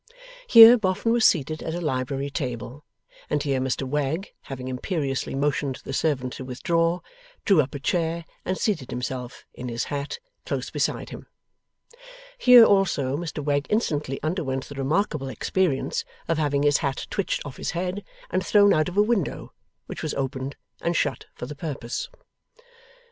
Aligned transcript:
Here, 0.47 0.79
Boffin 0.79 1.11
was 1.11 1.25
seated 1.27 1.61
at 1.61 1.75
a 1.75 1.79
library 1.79 2.31
table, 2.31 2.83
and 3.29 3.43
here 3.43 3.59
Mr 3.59 3.83
Wegg, 3.87 4.33
having 4.45 4.67
imperiously 4.67 5.35
motioned 5.35 5.75
the 5.83 5.93
servant 5.93 6.33
to 6.33 6.43
withdraw, 6.43 7.01
drew 7.45 7.61
up 7.61 7.75
a 7.75 7.79
chair 7.79 8.25
and 8.43 8.57
seated 8.57 8.89
himself, 8.89 9.45
in 9.53 9.67
his 9.69 9.83
hat, 9.93 10.17
close 10.43 10.71
beside 10.71 11.09
him. 11.11 11.27
Here, 12.39 12.65
also, 12.65 13.15
Mr 13.15 13.43
Wegg 13.43 13.67
instantly 13.69 14.19
underwent 14.23 14.65
the 14.69 14.73
remarkable 14.73 15.29
experience 15.29 16.03
of 16.27 16.39
having 16.39 16.63
his 16.63 16.77
hat 16.77 17.05
twitched 17.11 17.43
off 17.45 17.57
his 17.57 17.69
head 17.77 18.03
and 18.31 18.43
thrown 18.43 18.73
out 18.73 18.89
of 18.89 18.97
a 18.97 19.03
window, 19.03 19.53
which 19.85 20.01
was 20.01 20.15
opened 20.15 20.55
and 20.81 20.95
shut 20.95 21.25
for 21.35 21.45
the 21.45 21.53
purpose. 21.55 22.09